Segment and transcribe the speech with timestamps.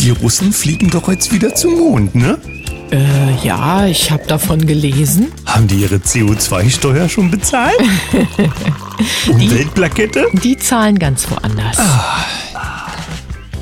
[0.00, 2.38] Die Russen fliegen doch jetzt wieder zum Mond, ne?
[2.92, 5.32] Äh, ja, ich habe davon gelesen.
[5.44, 7.76] Haben die ihre CO2-Steuer schon bezahlt?
[9.28, 10.26] Umweltplakette?
[10.42, 11.78] Die zahlen ganz woanders.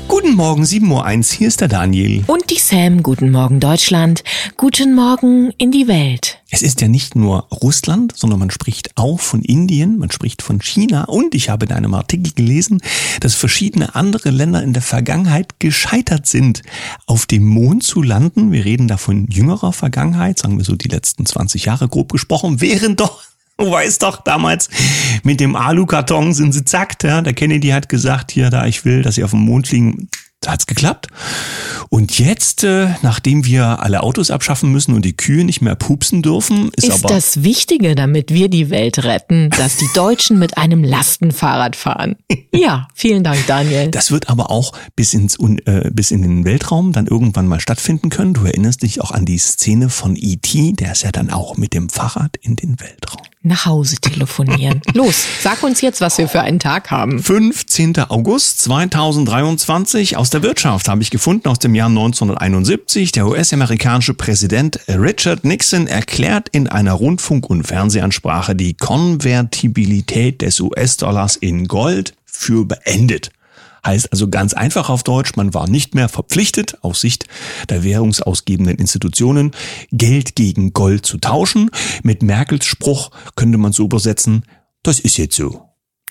[0.07, 0.89] Guten Morgen, 7.01
[1.33, 2.23] Uhr, hier ist der Daniel.
[2.27, 4.23] Und die Sam, guten Morgen Deutschland,
[4.55, 6.36] guten Morgen in die Welt.
[6.49, 10.61] Es ist ja nicht nur Russland, sondern man spricht auch von Indien, man spricht von
[10.61, 12.81] China und ich habe in einem Artikel gelesen,
[13.19, 16.61] dass verschiedene andere Länder in der Vergangenheit gescheitert sind,
[17.05, 18.53] auf dem Mond zu landen.
[18.53, 22.61] Wir reden da von jüngerer Vergangenheit, sagen wir so die letzten 20 Jahre grob gesprochen,
[22.61, 23.21] während doch
[23.59, 24.69] Du weißt doch, damals
[25.23, 27.03] mit dem Alukarton sind sie zackt.
[27.03, 27.23] Ja?
[27.23, 30.26] Der Kennedy hat gesagt, hier, da ich will, dass sie auf dem Mond fliegen, da
[30.45, 31.07] hat's geklappt.
[31.89, 36.21] Und jetzt, äh, nachdem wir alle Autos abschaffen müssen und die Kühe nicht mehr pupsen
[36.21, 40.57] dürfen, ist, Ist aber das Wichtige, damit wir die Welt retten, dass die Deutschen mit
[40.57, 42.15] einem Lastenfahrrad fahren?
[42.53, 43.91] Ja, vielen Dank, Daniel.
[43.91, 48.09] das wird aber auch bis ins äh, bis in den Weltraum dann irgendwann mal stattfinden
[48.09, 48.33] können.
[48.33, 51.73] Du erinnerst dich auch an die Szene von E.T., der ist ja dann auch mit
[51.73, 53.21] dem Fahrrad in den Weltraum.
[53.47, 54.81] Nach Hause telefonieren.
[54.93, 57.23] Los, sag uns jetzt, was wir für einen Tag haben.
[57.23, 57.97] 15.
[58.09, 63.13] August 2023 aus der Wirtschaft habe ich gefunden aus dem Jahr 1971.
[63.13, 71.37] Der US-amerikanische Präsident Richard Nixon erklärt in einer Rundfunk- und Fernsehansprache die Konvertibilität des US-Dollars
[71.37, 73.31] in Gold für beendet.
[73.87, 77.25] Heißt also ganz einfach auf Deutsch, man war nicht mehr verpflichtet, aus Sicht
[77.69, 79.51] der währungsausgebenden Institutionen,
[79.93, 81.71] Geld gegen Gold zu tauschen.
[82.03, 84.43] Mit Merkels Spruch könnte man so übersetzen,
[84.83, 85.63] das ist jetzt so.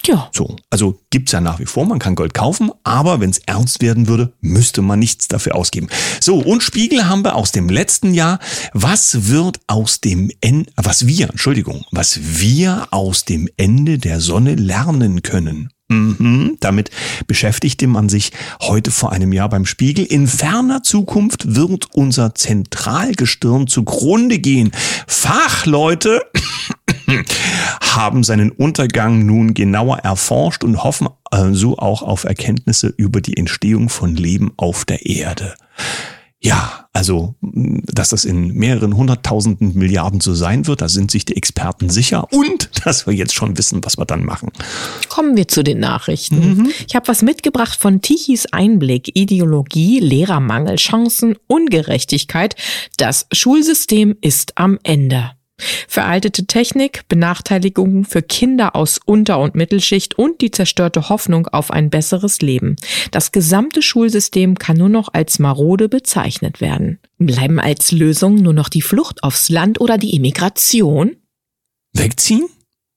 [0.07, 3.39] Ja, So, also gibt's ja nach wie vor, man kann Gold kaufen, aber wenn es
[3.39, 5.89] ernst werden würde, müsste man nichts dafür ausgeben.
[6.21, 8.39] So, und Spiegel haben wir aus dem letzten Jahr.
[8.73, 14.55] Was wird aus dem Ende, was wir, Entschuldigung, was wir aus dem Ende der Sonne
[14.55, 15.71] lernen können?
[15.89, 16.91] Mhm, damit
[17.29, 20.05] beschäftigte man sich heute vor einem Jahr beim Spiegel.
[20.05, 24.73] In ferner Zukunft wird unser Zentralgestirn zugrunde gehen.
[25.07, 26.23] Fachleute
[27.81, 31.09] haben seinen Untergang nun genauer erforscht und hoffen
[31.53, 35.55] so auch auf Erkenntnisse über die Entstehung von Leben auf der Erde.
[36.43, 41.37] Ja, also, dass das in mehreren hunderttausenden Milliarden so sein wird, da sind sich die
[41.37, 44.51] Experten sicher und dass wir jetzt schon wissen, was wir dann machen.
[45.09, 46.73] kommen wir zu den Nachrichten.
[46.87, 52.55] Ich habe was mitgebracht von Tichys Einblick, Ideologie, Lehrermangel, Chancen, Ungerechtigkeit.
[52.97, 55.36] Das Schulsystem ist am Ende.
[55.59, 61.89] Veraltete Technik, Benachteiligungen für Kinder aus Unter- und Mittelschicht und die zerstörte Hoffnung auf ein
[61.89, 62.77] besseres Leben.
[63.11, 66.99] Das gesamte Schulsystem kann nur noch als marode bezeichnet werden.
[67.19, 71.17] Bleiben als Lösung nur noch die Flucht aufs Land oder die Immigration?
[71.95, 72.47] Wegziehen?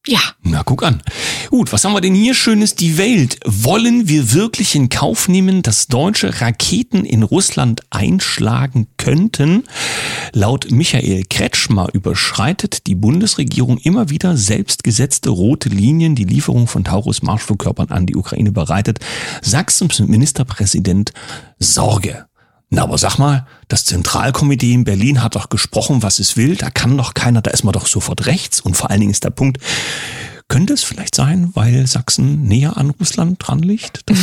[0.07, 1.03] Ja, Na, guck an.
[1.49, 2.73] Gut, was haben wir denn hier Schönes?
[2.73, 3.37] Die Welt.
[3.45, 9.65] Wollen wir wirklich in Kauf nehmen, dass deutsche Raketen in Russland einschlagen könnten?
[10.31, 16.15] Laut Michael Kretschmer überschreitet die Bundesregierung immer wieder selbst gesetzte rote Linien.
[16.15, 18.99] Die Lieferung von Taurus-Marschflugkörpern an die Ukraine bereitet
[19.41, 21.11] Sachsens Ministerpräsident
[21.59, 22.28] Sorge.
[22.71, 26.55] Na, aber sag mal, das Zentralkomitee in Berlin hat doch gesprochen, was es will.
[26.55, 28.61] Da kann doch keiner, da ist man doch sofort rechts.
[28.61, 29.57] Und vor allen Dingen ist der Punkt,
[30.47, 34.03] könnte es vielleicht sein, weil Sachsen näher an Russland dran liegt?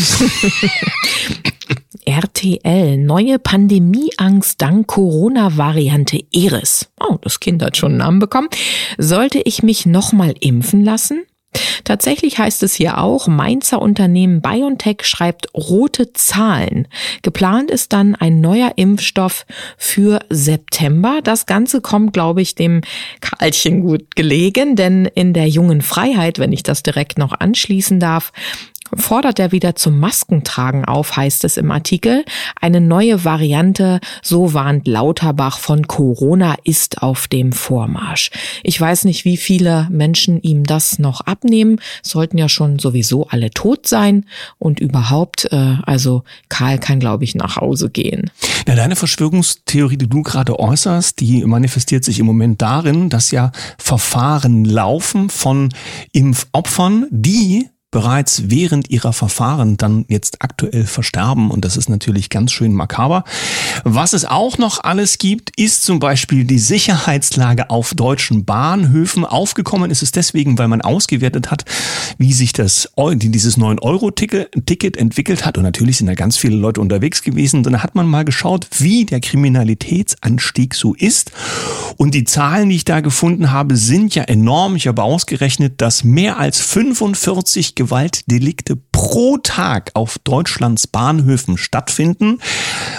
[2.05, 6.89] RTL, neue Pandemieangst dank Corona-Variante Eris.
[7.01, 8.49] Oh, das Kind hat schon einen Namen bekommen.
[8.97, 11.25] Sollte ich mich nochmal impfen lassen?
[11.87, 16.89] Tatsächlich heißt es hier auch, Mainzer Unternehmen BioNTech schreibt rote Zahlen.
[17.23, 19.47] Geplant ist dann ein neuer Impfstoff
[19.79, 21.21] für September.
[21.23, 22.81] Das Ganze kommt, glaube ich, dem
[23.21, 28.33] Karlchen gut gelegen, denn in der jungen Freiheit, wenn ich das direkt noch anschließen darf,
[28.95, 32.25] fordert er wieder zum Maskentragen auf, heißt es im Artikel.
[32.61, 38.31] Eine neue Variante, so warnt Lauterbach von Corona, ist auf dem Vormarsch.
[38.63, 43.51] Ich weiß nicht, wie viele Menschen ihm das noch abnehmen, sollten ja schon sowieso alle
[43.51, 44.27] tot sein
[44.59, 48.31] und überhaupt, äh, also Karl kann, glaube ich, nach Hause gehen.
[48.67, 53.53] Ja, deine Verschwörungstheorie, die du gerade äußerst, die manifestiert sich im Moment darin, dass ja
[53.79, 55.73] Verfahren laufen von
[56.13, 61.51] Impfopfern, die bereits während ihrer Verfahren dann jetzt aktuell versterben.
[61.51, 63.25] Und das ist natürlich ganz schön makaber.
[63.85, 69.25] Was es auch noch alles gibt, ist zum Beispiel die Sicherheitslage auf deutschen Bahnhöfen.
[69.25, 71.65] Aufgekommen ist es deswegen, weil man ausgewertet hat,
[72.19, 75.57] wie sich das, dieses 9-Euro-Ticket entwickelt hat.
[75.57, 77.59] Und natürlich sind da ganz viele Leute unterwegs gewesen.
[77.59, 81.31] Und dann hat man mal geschaut, wie der Kriminalitätsanstieg so ist.
[81.97, 84.75] Und die Zahlen, die ich da gefunden habe, sind ja enorm.
[84.75, 92.41] Ich habe ausgerechnet, dass mehr als 45 Gewaltdelikte pro Tag auf Deutschlands Bahnhöfen stattfinden.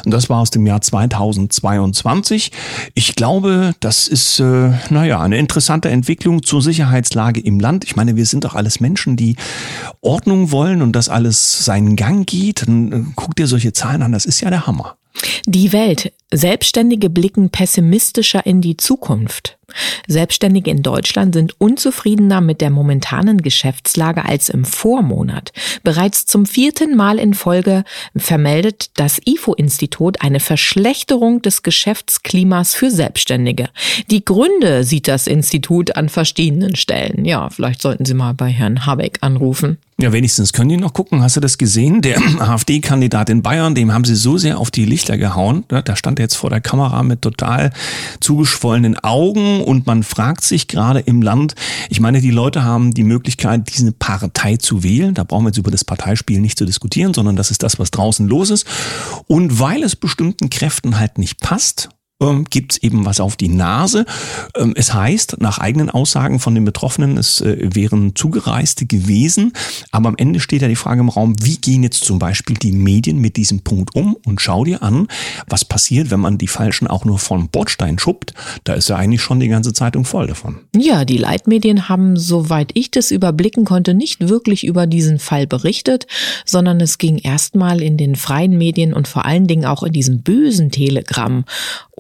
[0.06, 2.52] Und das war aus dem Jahr 2022.
[2.94, 7.84] Ich glaube, das ist, äh, naja, eine interessante Entwicklung zur Sicherheitslage im Land.
[7.84, 9.36] Ich meine, wir sind doch alles Menschen, die
[10.02, 12.68] Ordnung wollen und dass alles seinen Gang geht.
[12.68, 14.98] Dann äh, guck dir solche Zahlen an, das ist ja der Hammer.
[15.46, 16.14] Die Welt.
[16.32, 19.57] Selbstständige blicken pessimistischer in die Zukunft.
[20.08, 25.52] Selbstständige in Deutschland sind unzufriedener mit der momentanen Geschäftslage als im Vormonat.
[25.84, 27.84] Bereits zum vierten Mal in Folge
[28.16, 33.70] vermeldet das IFO-Institut eine Verschlechterung des Geschäftsklimas für Selbstständige.
[34.10, 37.26] Die Gründe sieht das Institut an verschiedenen Stellen.
[37.26, 39.78] Ja, vielleicht sollten Sie mal bei Herrn Habeck anrufen.
[40.00, 41.24] Ja, wenigstens können die noch gucken.
[41.24, 42.04] Hast du das gesehen?
[42.04, 45.64] Der AfD-Kandidat in Bayern, dem haben sie so sehr auf die Lichter gehauen.
[45.70, 47.72] Da stand er jetzt vor der Kamera mit total
[48.20, 51.56] zugeschwollenen Augen und man fragt sich gerade im Land,
[51.90, 55.16] ich meine, die Leute haben die Möglichkeit, diese Partei zu wählen.
[55.16, 57.90] Da brauchen wir jetzt über das Parteispiel nicht zu diskutieren, sondern das ist das, was
[57.90, 58.68] draußen los ist.
[59.26, 61.90] Und weil es bestimmten Kräften halt nicht passt,
[62.22, 64.06] ähm, gibt es eben was auf die Nase.
[64.56, 69.54] Ähm, es heißt, nach eigenen Aussagen von den Betroffenen, es äh, wären Zugereiste gewesen.
[69.92, 72.72] Aber am Ende steht ja die Frage im Raum, wie gehen jetzt zum Beispiel die
[72.72, 74.16] Medien mit diesem Punkt um?
[74.26, 75.08] Und schau dir an,
[75.48, 78.34] was passiert, wenn man die Falschen auch nur vom Bordstein schuppt.
[78.64, 80.60] Da ist ja eigentlich schon die ganze Zeitung voll davon.
[80.76, 86.08] Ja, die Leitmedien haben, soweit ich das überblicken konnte, nicht wirklich über diesen Fall berichtet,
[86.46, 90.22] sondern es ging erstmal in den freien Medien und vor allen Dingen auch in diesem
[90.22, 91.46] bösen Telegramm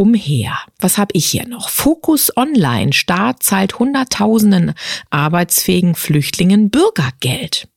[0.07, 0.57] umher.
[0.80, 1.69] Was habe ich hier noch?
[1.69, 2.94] Fokus Online.
[2.94, 4.74] Staat zahlt Hunderttausenden
[5.09, 7.68] arbeitsfähigen Flüchtlingen Bürgergeld.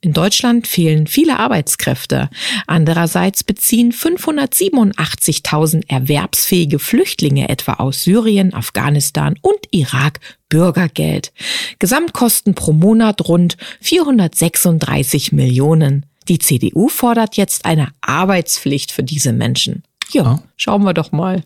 [0.00, 2.30] In Deutschland fehlen viele Arbeitskräfte.
[2.66, 11.32] Andererseits beziehen 587.000 erwerbsfähige Flüchtlinge etwa aus Syrien, Afghanistan und Irak Bürgergeld.
[11.78, 16.06] Gesamtkosten pro Monat rund 436 Millionen.
[16.28, 19.82] Die CDU fordert jetzt eine Arbeitspflicht für diese Menschen.
[20.12, 21.42] Ja, schauen wir doch mal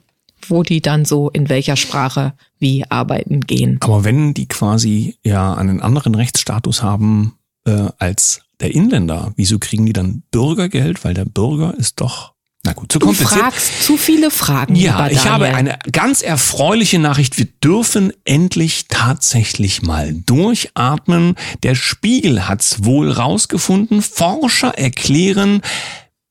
[0.50, 3.78] wo die dann so in welcher Sprache wie arbeiten gehen.
[3.81, 7.34] Aber wenn die quasi ja einen anderen Rechtsstatus haben
[7.66, 11.04] äh, als der Inländer, wieso kriegen die dann Bürgergeld?
[11.04, 13.38] Weil der Bürger ist doch na gut, zu du kompliziert.
[13.38, 14.75] Du fragst zu viele Fragen.
[14.75, 17.38] Ja, ich habe eine ganz erfreuliche Nachricht.
[17.38, 21.37] Wir dürfen endlich tatsächlich mal durchatmen.
[21.62, 24.02] Der Spiegel hat's wohl rausgefunden.
[24.02, 25.62] Forscher erklären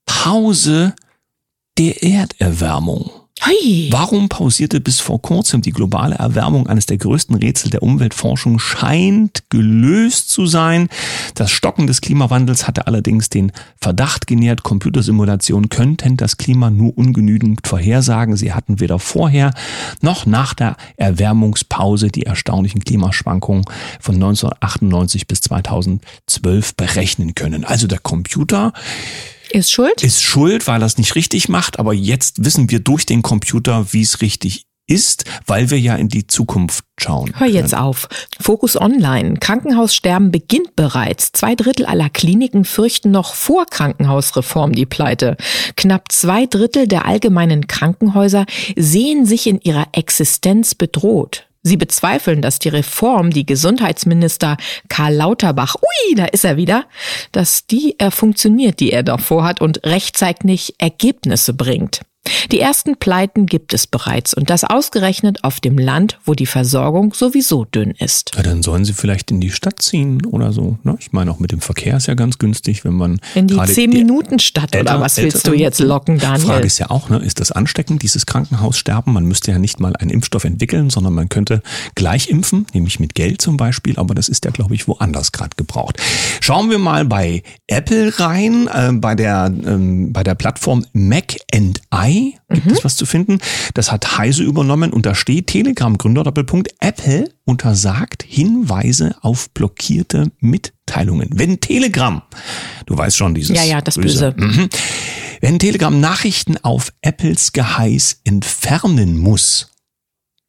[0.06, 0.94] Pause
[1.78, 3.12] der Erderwärmung.
[3.42, 3.90] Hey.
[3.92, 9.44] Warum pausierte bis vor kurzem die globale Erwärmung eines der größten Rätsel der Umweltforschung scheint
[9.50, 10.88] gelöst zu sein?
[11.36, 17.68] Das Stocken des Klimawandels hatte allerdings den Verdacht genährt, Computersimulationen könnten das Klima nur ungenügend
[17.68, 18.38] vorhersagen.
[18.38, 19.52] Sie hatten weder vorher
[20.02, 23.66] noch nach der Erwärmungspause die erstaunlichen Klimaschwankungen
[24.00, 27.66] von 1998 bis 2012 berechnen können.
[27.66, 28.72] Also der Computer
[29.56, 30.04] ist schuld?
[30.04, 31.80] Ist schuld, weil er es nicht richtig macht.
[31.80, 36.10] Aber jetzt wissen wir durch den Computer, wie es richtig ist, weil wir ja in
[36.10, 37.34] die Zukunft schauen.
[37.38, 38.08] Hör jetzt auf.
[38.40, 39.36] Fokus Online.
[39.40, 41.32] Krankenhaussterben beginnt bereits.
[41.32, 45.38] Zwei Drittel aller Kliniken fürchten noch vor Krankenhausreform die Pleite.
[45.76, 51.48] Knapp zwei Drittel der allgemeinen Krankenhäuser sehen sich in ihrer Existenz bedroht.
[51.68, 54.56] Sie bezweifeln, dass die Reform, die Gesundheitsminister
[54.88, 56.86] Karl Lauterbach, ui, da ist er wieder,
[57.32, 62.02] dass die er funktioniert, die er da vorhat und rechtzeitig Ergebnisse bringt.
[62.52, 67.14] Die ersten Pleiten gibt es bereits und das ausgerechnet auf dem Land, wo die Versorgung
[67.14, 68.32] sowieso dünn ist.
[68.36, 70.78] Ja, dann sollen sie vielleicht in die Stadt ziehen oder so.
[70.84, 70.96] Ne?
[71.00, 73.20] Ich meine, auch mit dem Verkehr ist ja ganz günstig, wenn man.
[73.36, 76.48] In die 10-Minuten-Stadt oder was willst du jetzt locken, Daniel?
[76.48, 79.14] Frage ist ja auch, ne, ist das ansteckend, dieses Krankenhaussterben?
[79.14, 81.62] Man müsste ja nicht mal einen Impfstoff entwickeln, sondern man könnte
[81.96, 85.56] gleich impfen, nämlich mit Geld zum Beispiel, aber das ist ja, glaube ich, woanders gerade
[85.56, 86.02] gebraucht.
[86.42, 91.82] Schauen wir mal bei Apple rein, äh, bei, der, ähm, bei der Plattform Mac and
[91.94, 92.15] I
[92.50, 92.72] gibt mhm.
[92.72, 93.40] es was zu finden.
[93.74, 101.30] Das hat Heise übernommen und da steht Telegram-Gründer Doppelpunkt Apple untersagt Hinweise auf blockierte Mitteilungen.
[101.34, 102.22] Wenn Telegram,
[102.86, 103.56] du weißt schon dieses.
[103.56, 104.32] Ja, ja, das Böse.
[104.32, 104.62] Böse.
[104.62, 104.70] Mhm.
[105.42, 109.72] Wenn Telegram Nachrichten auf Apples Geheiß entfernen muss,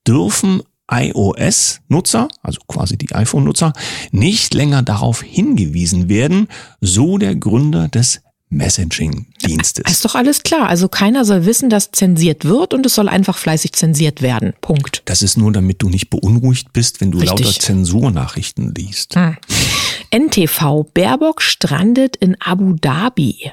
[0.06, 3.72] dürfen iOS-Nutzer, also quasi die iPhone-Nutzer,
[4.12, 6.48] nicht länger darauf hingewiesen werden,
[6.80, 9.90] so der Gründer des Messaging-Dienstes.
[9.90, 10.68] Ist doch alles klar.
[10.68, 14.54] Also keiner soll wissen, dass zensiert wird und es soll einfach fleißig zensiert werden.
[14.60, 15.02] Punkt.
[15.04, 17.44] Das ist nur, damit du nicht beunruhigt bist, wenn du Richtig.
[17.44, 19.16] lauter Zensurnachrichten liest.
[19.16, 19.36] Hm.
[20.10, 23.50] NTV Baerbock strandet in Abu Dhabi.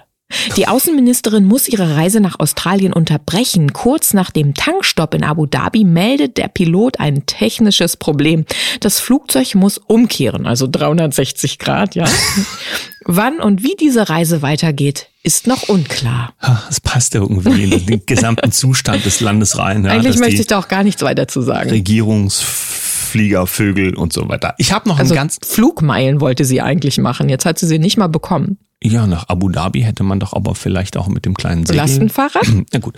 [0.57, 3.73] Die Außenministerin muss ihre Reise nach Australien unterbrechen.
[3.73, 8.45] Kurz nach dem Tankstopp in Abu Dhabi meldet der Pilot ein technisches Problem.
[8.79, 12.05] Das Flugzeug muss umkehren, also 360 Grad, ja.
[13.05, 16.33] Wann und wie diese Reise weitergeht, ist noch unklar.
[16.69, 19.85] Es passt irgendwie in den gesamten Zustand des Landes rein.
[19.85, 21.69] Ja, Eigentlich möchte ich da auch gar nichts weiter zu sagen.
[21.69, 24.55] Regierungsflieger, Vögel und so weiter.
[24.57, 27.29] Ich habe noch also einen ganz Flugmeilen wollte sie eigentlich machen.
[27.29, 28.57] Jetzt hat sie sie nicht mal bekommen.
[28.85, 31.77] Ja, nach Abu Dhabi hätte man doch aber vielleicht auch mit dem kleinen Segel.
[31.77, 32.43] Lastenfahrrad?
[32.73, 32.95] Na gut.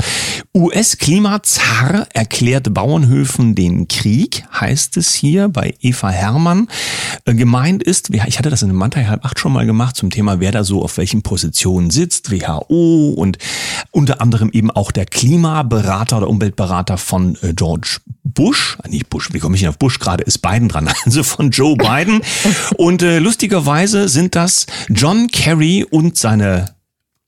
[0.53, 6.67] US-Klimazar erklärt Bauernhöfen den Krieg, heißt es hier bei Eva Hermann.
[7.25, 10.09] Äh, gemeint ist, ich hatte das in einem Mantai halb acht schon mal gemacht zum
[10.09, 13.37] Thema, wer da so auf welchen Positionen sitzt, WHO und
[13.91, 19.29] unter anderem eben auch der Klimaberater oder Umweltberater von äh, George Bush, ah, nicht Bush,
[19.33, 22.21] wie komme ich denn auf Bush gerade, ist Biden dran, also von Joe Biden.
[22.77, 26.75] und äh, lustigerweise sind das John Kerry und seine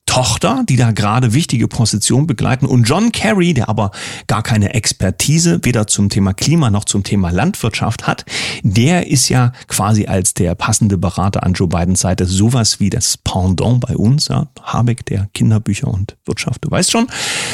[0.08, 2.64] Tochter, die da gerade wichtige Positionen begleiten.
[2.64, 3.90] Und John Kerry, der aber
[4.26, 8.24] gar keine Expertise weder zum Thema Klima noch zum Thema Landwirtschaft hat,
[8.62, 13.18] der ist ja quasi als der passende Berater an Joe Bidens Seite sowas wie das
[13.18, 17.06] Pendant bei uns, ja, Habeck der Kinderbücher und Wirtschaft, du weißt schon.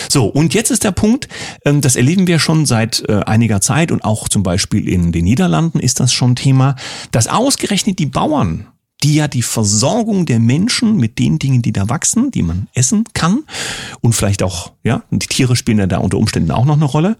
[0.08, 1.28] So, und jetzt ist der Punkt,
[1.64, 5.24] ähm, das erleben wir schon seit äh, einiger Zeit und auch zum Beispiel in den
[5.24, 6.76] Niederlanden ist das schon Thema,
[7.10, 8.68] dass ausgerechnet die Bauern
[9.04, 13.04] die ja die Versorgung der Menschen mit den Dingen, die da wachsen, die man essen
[13.12, 13.44] kann
[14.00, 17.18] und vielleicht auch, ja, die Tiere spielen ja da unter Umständen auch noch eine Rolle,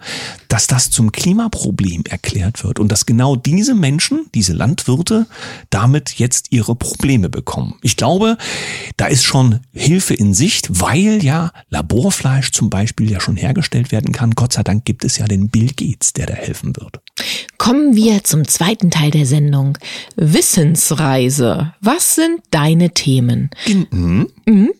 [0.49, 5.27] dass das zum Klimaproblem erklärt wird und dass genau diese Menschen, diese Landwirte,
[5.69, 7.75] damit jetzt ihre Probleme bekommen.
[7.83, 8.39] Ich glaube,
[8.97, 14.13] da ist schon Hilfe in Sicht, weil ja Laborfleisch zum Beispiel ja schon hergestellt werden
[14.13, 14.31] kann.
[14.31, 17.01] Gott sei Dank gibt es ja den Bill Gates, der da helfen wird.
[17.59, 19.77] Kommen wir zum zweiten Teil der Sendung.
[20.17, 21.74] Wissensreise.
[21.81, 23.51] Was sind deine Themen?
[23.67, 24.29] Mhm.
[24.47, 24.73] Mhm.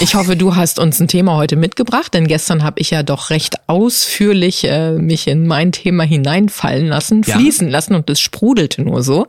[0.00, 3.30] Ich hoffe, du hast uns ein Thema heute mitgebracht, denn gestern habe ich ja doch
[3.30, 7.38] recht ausführlich äh, mich in mein Thema hineinfallen lassen, ja.
[7.38, 9.26] fließen lassen und es sprudelte nur so.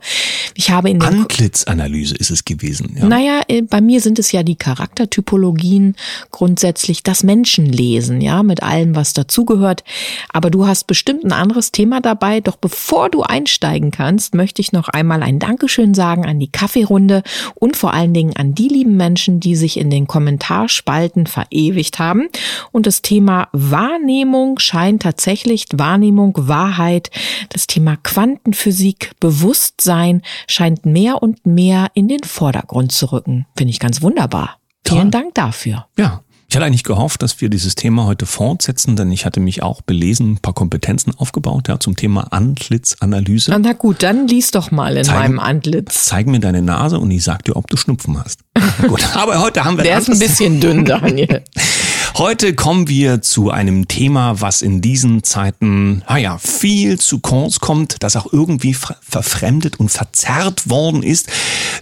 [0.54, 2.96] Ich habe in Antlitzanalyse ist es gewesen.
[2.98, 3.06] Ja.
[3.06, 5.94] Naja, äh, bei mir sind es ja die Charaktertypologien,
[6.30, 9.84] grundsätzlich das Menschenlesen, ja, mit allem, was dazugehört.
[10.32, 12.40] Aber du hast bestimmt ein anderes Thema dabei.
[12.40, 17.22] Doch bevor du einsteigen kannst, möchte ich noch einmal ein Dankeschön sagen an die Kaffeerunde
[17.54, 21.98] und vor allen Dingen an die lieben Menschen, die sich in den Kommentaren Kommentarspalten verewigt
[21.98, 22.28] haben.
[22.72, 27.10] Und das Thema Wahrnehmung scheint tatsächlich Wahrnehmung, Wahrheit,
[27.50, 33.46] das Thema Quantenphysik, Bewusstsein scheint mehr und mehr in den Vordergrund zu rücken.
[33.56, 34.58] Finde ich ganz wunderbar.
[34.82, 34.98] Toll.
[34.98, 35.86] Vielen Dank dafür.
[35.96, 39.62] Ja, ich hatte eigentlich gehofft, dass wir dieses Thema heute fortsetzen, denn ich hatte mich
[39.62, 43.56] auch belesen, ein paar Kompetenzen aufgebaut ja, zum Thema Antlitzanalyse.
[43.58, 46.04] Na gut, dann lies doch mal in zeig, meinem Antlitz.
[46.04, 48.40] Zeig mir deine Nase und ich sag dir, ob du Schnupfen hast.
[48.88, 49.84] gut, aber heute haben wir...
[49.84, 51.42] Der ist ein bisschen dünn, Daniel.
[52.16, 57.96] Heute kommen wir zu einem Thema, was in diesen Zeiten, naja, viel zu kurz kommt,
[58.04, 61.28] das auch irgendwie verfremdet und verzerrt worden ist.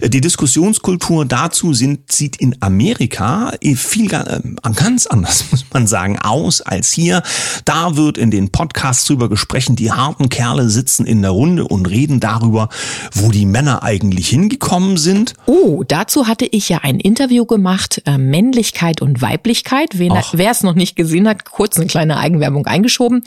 [0.03, 4.39] Die Diskussionskultur dazu sind, sieht in Amerika viel äh,
[4.73, 7.21] ganz anders, muss man sagen, aus als hier.
[7.63, 11.85] Da wird in den Podcasts drüber gesprochen, die harten Kerle sitzen in der Runde und
[11.85, 12.69] reden darüber,
[13.13, 15.35] wo die Männer eigentlich hingekommen sind.
[15.45, 19.99] Oh, dazu hatte ich ja ein Interview gemacht, äh, Männlichkeit und Weiblichkeit.
[19.99, 23.23] Wen wer es noch nicht gesehen hat, kurz eine kleine Eigenwerbung eingeschoben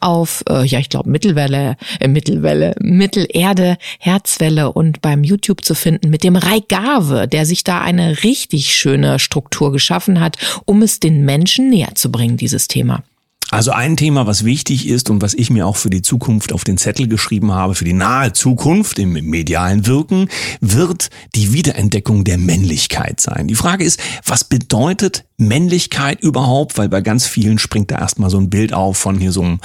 [0.00, 6.10] auf, äh, ja, ich glaube, Mittelwelle, äh, Mittelwelle, Mittelerde, Herzwelle und beim YouTube zu finden
[6.10, 11.24] mit dem Reigave, der sich da eine richtig schöne Struktur geschaffen hat, um es den
[11.24, 13.02] Menschen näher zu bringen, dieses Thema.
[13.50, 16.64] Also ein Thema, was wichtig ist und was ich mir auch für die Zukunft auf
[16.64, 20.28] den Zettel geschrieben habe, für die nahe Zukunft im medialen Wirken,
[20.60, 23.46] wird die Wiederentdeckung der Männlichkeit sein.
[23.46, 26.78] Die Frage ist, was bedeutet Männlichkeit überhaupt?
[26.78, 29.60] Weil bei ganz vielen springt da erstmal so ein Bild auf von hier so einem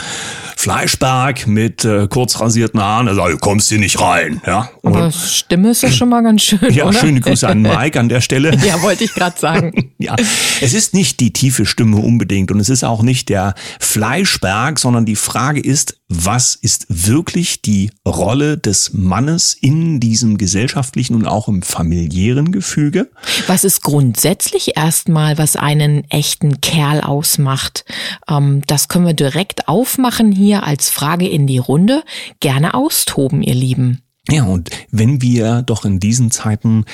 [0.55, 3.07] Fleischberg mit äh, kurz rasierten Haaren.
[3.07, 4.41] Also du kommst hier nicht rein.
[4.45, 4.69] Ja?
[4.81, 6.59] Und Aber Stimme ist ja schon mal ganz schön.
[6.71, 6.99] Ja, oder?
[6.99, 8.55] schöne Grüße an Mike an der Stelle.
[8.65, 9.91] ja, wollte ich gerade sagen.
[9.97, 10.15] ja,
[10.61, 15.05] es ist nicht die tiefe Stimme unbedingt und es ist auch nicht der Fleischberg, sondern
[15.05, 21.47] die Frage ist, was ist wirklich die Rolle des Mannes in diesem gesellschaftlichen und auch
[21.47, 23.09] im familiären Gefüge?
[23.47, 27.85] Was ist grundsätzlich erstmal, was einen echten Kerl ausmacht?
[28.29, 32.03] Ähm, das können wir direkt aufmachen hier als Frage in die Runde.
[32.39, 34.01] Gerne austoben, ihr Lieben.
[34.29, 36.85] Ja, und wenn wir doch in diesen Zeiten,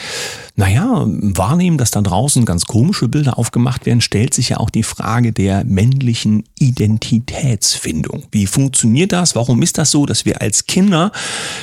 [0.56, 4.84] naja, wahrnehmen, dass da draußen ganz komische Bilder aufgemacht werden, stellt sich ja auch die
[4.84, 8.24] Frage der männlichen Identitätsfindung.
[8.32, 9.36] Wie funktioniert das?
[9.36, 11.12] Warum ist das so, dass wir als Kinder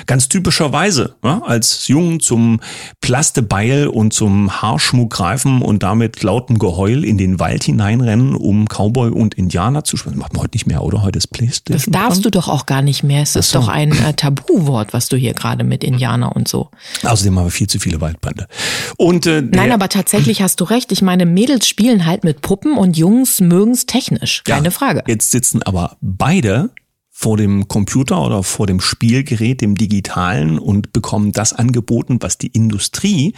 [0.04, 2.61] ganz typischerweise ja, als Jungen zum
[3.00, 9.11] Plastebeil und zum Haarschmuck greifen und damit lauten Geheul in den Wald hineinrennen, um Cowboy
[9.11, 10.16] und Indianer zu spielen?
[10.16, 11.00] Das macht man heute nicht mehr, oder?
[11.00, 11.90] Heute ist Playstation.
[11.90, 13.23] Das darfst du doch auch gar nicht mehr.
[13.23, 13.61] Es ist so.
[13.61, 16.70] doch ein äh, Tabuwort, was du hier gerade gerade mit Indianer und so.
[17.02, 18.49] Außerdem haben wir viel zu viele Waldbrände.
[18.96, 20.92] Und, äh, Nein, aber tatsächlich hast du recht.
[20.92, 24.42] Ich meine, Mädels spielen halt mit Puppen und Jungs mögen es technisch.
[24.44, 25.04] Keine ja, Frage.
[25.06, 26.70] Jetzt sitzen aber beide
[27.16, 32.49] vor dem Computer oder vor dem Spielgerät, dem digitalen und bekommen das angeboten, was die
[32.49, 33.34] Industrie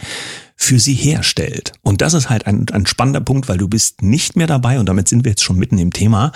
[0.55, 1.73] für sie herstellt.
[1.83, 4.87] Und das ist halt ein, ein spannender Punkt, weil du bist nicht mehr dabei, und
[4.89, 6.31] damit sind wir jetzt schon mitten im Thema,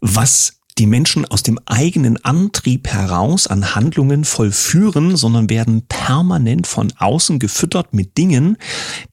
[0.00, 6.92] was die Menschen aus dem eigenen Antrieb heraus an Handlungen vollführen, sondern werden permanent von
[6.98, 8.56] außen gefüttert mit Dingen,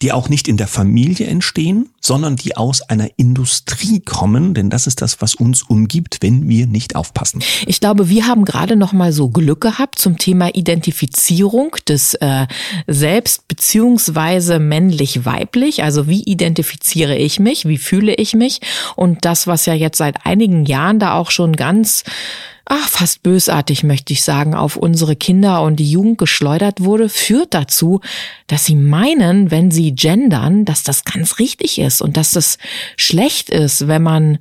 [0.01, 4.87] die auch nicht in der Familie entstehen, sondern die aus einer Industrie kommen, denn das
[4.87, 7.43] ist das, was uns umgibt, wenn wir nicht aufpassen.
[7.65, 12.47] Ich glaube, wir haben gerade noch mal so Glück gehabt zum Thema Identifizierung des äh,
[12.87, 15.83] Selbst beziehungsweise männlich-weiblich.
[15.83, 18.61] Also wie identifiziere ich mich, wie fühle ich mich?
[18.95, 22.03] Und das, was ja jetzt seit einigen Jahren da auch schon ganz
[22.69, 27.53] ach, fast bösartig möchte ich sagen, auf unsere Kinder und die Jugend geschleudert wurde, führt
[27.53, 27.99] dazu,
[28.47, 32.59] dass sie meinen, wenn sie gendern, dass das ganz richtig ist und dass das
[32.95, 34.37] schlecht ist, wenn man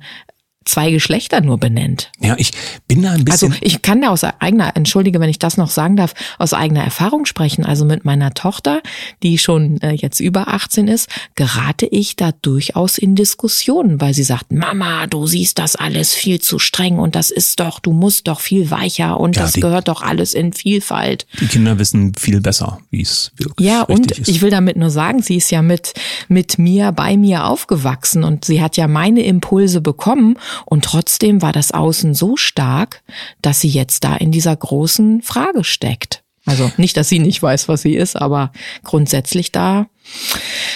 [0.69, 2.11] zwei Geschlechter nur benennt.
[2.19, 2.51] Ja, ich
[2.87, 3.51] bin da ein bisschen.
[3.51, 6.83] Also ich kann da aus eigener, entschuldige, wenn ich das noch sagen darf, aus eigener
[6.83, 7.65] Erfahrung sprechen.
[7.65, 8.81] Also mit meiner Tochter,
[9.23, 14.23] die schon äh, jetzt über 18 ist, gerate ich da durchaus in Diskussionen, weil sie
[14.23, 18.27] sagt, Mama, du siehst das alles viel zu streng und das ist doch, du musst
[18.27, 21.25] doch viel weicher und ja, das die, gehört doch alles in Vielfalt.
[21.39, 24.27] Die Kinder wissen viel besser, wie es wirklich ja, und ist.
[24.27, 25.93] ich will damit nur sagen, sie ist ja mit,
[26.27, 31.51] mit mir, bei mir aufgewachsen und sie hat ja meine Impulse bekommen und trotzdem war
[31.51, 33.03] das Außen so stark,
[33.41, 36.23] dass sie jetzt da in dieser großen Frage steckt.
[36.45, 38.51] Also nicht, dass sie nicht weiß, was sie ist, aber
[38.83, 39.87] grundsätzlich da,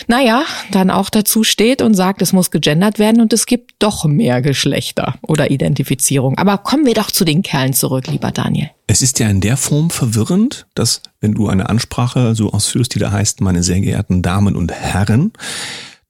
[0.08, 4.06] naja, dann auch dazu steht und sagt, es muss gegendert werden und es gibt doch
[4.06, 6.38] mehr Geschlechter oder Identifizierung.
[6.38, 8.70] Aber kommen wir doch zu den Kerlen zurück, lieber Daniel.
[8.86, 13.00] Es ist ja in der Form verwirrend, dass wenn du eine Ansprache so ausführst, die
[13.00, 15.32] da heißt, meine sehr geehrten Damen und Herren,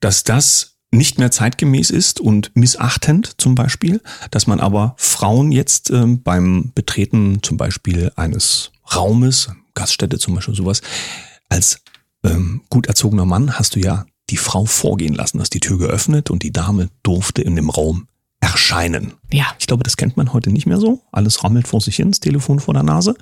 [0.01, 5.89] dass das nicht mehr zeitgemäß ist und missachtend zum Beispiel, dass man aber Frauen jetzt
[5.89, 10.81] ähm, beim Betreten zum Beispiel eines Raumes, Gaststätte zum Beispiel sowas,
[11.49, 11.81] als
[12.23, 16.29] ähm, gut erzogener Mann hast du ja die Frau vorgehen lassen, hast die Tür geöffnet
[16.29, 18.07] und die Dame durfte in dem Raum
[18.39, 19.13] erscheinen.
[19.31, 19.47] Ja.
[19.59, 21.01] Ich glaube, das kennt man heute nicht mehr so.
[21.11, 23.15] Alles rammelt vor sich hin, das Telefon vor der Nase.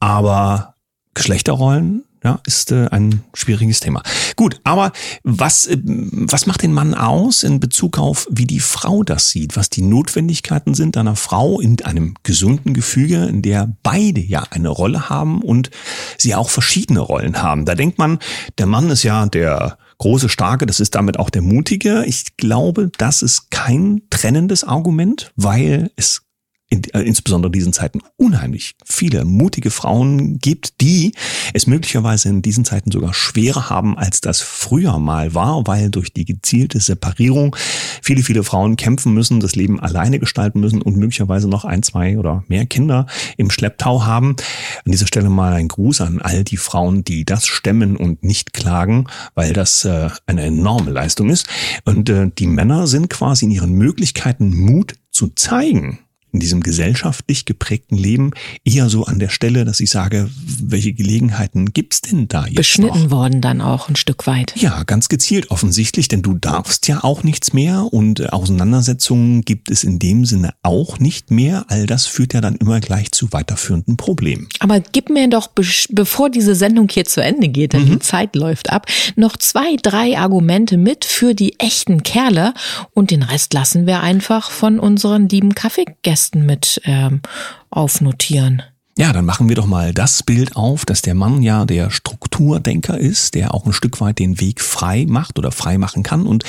[0.00, 0.74] Aber
[1.14, 4.02] Geschlechterrollen ja, ist äh, ein schwieriges Thema.
[4.34, 9.02] Gut, aber was, äh, was macht den Mann aus in Bezug auf, wie die Frau
[9.02, 14.20] das sieht, was die Notwendigkeiten sind einer Frau in einem gesunden Gefüge, in der beide
[14.20, 15.70] ja eine Rolle haben und
[16.16, 17.66] sie auch verschiedene Rollen haben.
[17.66, 18.18] Da denkt man,
[18.58, 22.04] der Mann ist ja der große, starke, das ist damit auch der mutige.
[22.06, 26.23] Ich glaube, das ist kein trennendes Argument, weil es
[26.74, 31.12] in, äh, insbesondere in diesen Zeiten unheimlich viele mutige Frauen gibt, die
[31.52, 36.12] es möglicherweise in diesen Zeiten sogar schwerer haben, als das früher mal war, weil durch
[36.12, 37.56] die gezielte Separierung
[38.02, 42.18] viele, viele Frauen kämpfen müssen, das Leben alleine gestalten müssen und möglicherweise noch ein, zwei
[42.18, 43.06] oder mehr Kinder
[43.36, 44.36] im Schlepptau haben.
[44.84, 48.52] An dieser Stelle mal ein Gruß an all die Frauen, die das stemmen und nicht
[48.52, 51.46] klagen, weil das äh, eine enorme Leistung ist.
[51.84, 56.00] Und äh, die Männer sind quasi in ihren Möglichkeiten Mut zu zeigen
[56.34, 58.32] in diesem gesellschaftlich geprägten Leben
[58.64, 60.28] eher so an der Stelle, dass ich sage,
[60.60, 63.10] welche Gelegenheiten gibt's denn da jetzt Beschnitten noch?
[63.10, 64.52] worden dann auch ein Stück weit.
[64.56, 69.84] Ja, ganz gezielt offensichtlich, denn du darfst ja auch nichts mehr und Auseinandersetzungen gibt es
[69.84, 71.66] in dem Sinne auch nicht mehr.
[71.68, 74.48] All das führt ja dann immer gleich zu weiterführenden Problemen.
[74.58, 75.50] Aber gib mir doch,
[75.90, 77.90] bevor diese Sendung hier zu Ende geht, denn mhm.
[77.90, 82.54] die Zeit läuft ab, noch zwei, drei Argumente mit für die echten Kerle
[82.92, 87.20] und den Rest lassen wir einfach von unseren lieben Kaffeegästen Gästen mit ähm,
[87.70, 88.62] aufnotieren.
[88.96, 92.96] Ja, dann machen wir doch mal das Bild auf, dass der Mann ja der Strukturdenker
[92.96, 96.26] ist, der auch ein Stück weit den Weg frei macht oder frei machen kann.
[96.26, 96.44] Und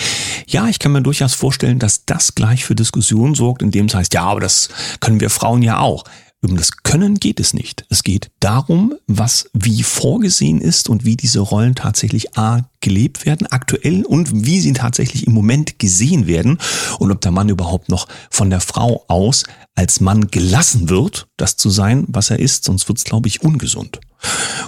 [0.47, 4.13] ja, ich kann mir durchaus vorstellen, dass das gleich für Diskussionen sorgt, indem es heißt,
[4.13, 6.03] ja, aber das können wir Frauen ja auch.
[6.41, 7.85] Um das Können geht es nicht.
[7.89, 13.47] Es geht darum, was wie vorgesehen ist und wie diese Rollen tatsächlich A gelebt werden
[13.47, 16.59] aktuell und wie sie tatsächlich im Moment gesehen werden
[16.99, 19.43] und ob der Mann überhaupt noch von der Frau aus
[19.73, 23.99] als Mann gelassen wird, das zu sein, was er ist, sonst wird's, glaube ich, ungesund.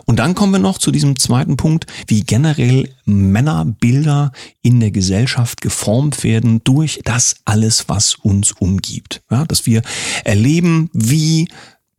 [0.05, 4.31] Und dann kommen wir noch zu diesem zweiten Punkt, wie generell Männerbilder
[4.63, 9.21] in der Gesellschaft geformt werden durch das alles, was uns umgibt.
[9.29, 9.83] Ja, dass wir
[10.23, 11.47] erleben, wie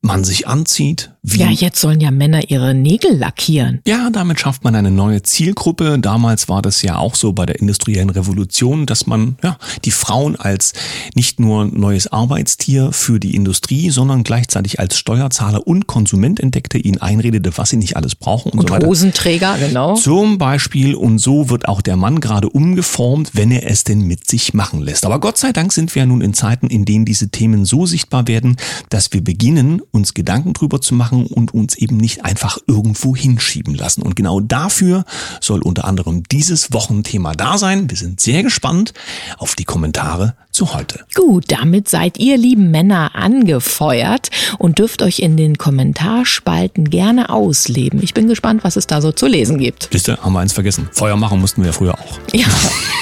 [0.01, 1.13] man sich anzieht.
[1.31, 3.81] Wie ja, jetzt sollen ja Männer ihre Nägel lackieren.
[3.87, 5.99] Ja, damit schafft man eine neue Zielgruppe.
[5.99, 10.37] Damals war das ja auch so bei der industriellen Revolution, dass man ja, die Frauen
[10.37, 10.73] als
[11.15, 16.99] nicht nur neues Arbeitstier für die Industrie, sondern gleichzeitig als Steuerzahler und Konsument entdeckte, ihnen
[16.99, 18.87] einredete, was sie nicht alles brauchen und, Und so weiter.
[18.87, 19.95] Hosenträger, genau.
[19.95, 24.29] Zum Beispiel, und so wird auch der Mann gerade umgeformt, wenn er es denn mit
[24.29, 25.05] sich machen lässt.
[25.05, 27.87] Aber Gott sei Dank sind wir ja nun in Zeiten, in denen diese Themen so
[27.87, 28.57] sichtbar werden,
[28.89, 33.75] dass wir beginnen, uns Gedanken drüber zu machen und uns eben nicht einfach irgendwo hinschieben
[33.75, 34.03] lassen.
[34.03, 35.05] Und genau dafür
[35.41, 37.91] soll unter anderem dieses Wochenthema da sein.
[37.91, 38.93] Wir sind sehr gespannt
[39.39, 41.05] auf die Kommentare zu heute.
[41.15, 48.03] Gut, damit seid ihr lieben Männer angefeuert und dürft euch in den Kommentarspalten gerne ausleben.
[48.03, 49.89] Ich bin gespannt, was es da so zu lesen gibt.
[49.93, 50.89] Siehste, haben wir eins vergessen.
[50.93, 52.19] Feuer machen mussten wir ja früher auch.
[52.33, 52.47] Ja,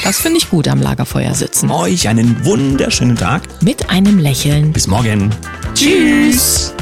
[0.05, 1.71] das finde ich gut am Lagerfeuer sitzen.
[1.71, 3.43] Euch einen wunderschönen Tag.
[3.63, 4.73] Mit einem Lächeln.
[4.73, 5.31] Bis morgen.
[5.75, 6.75] Tschüss.